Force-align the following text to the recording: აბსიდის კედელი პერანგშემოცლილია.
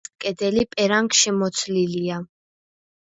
აბსიდის 0.03 0.13
კედელი 0.23 0.63
პერანგშემოცლილია. 0.71 2.17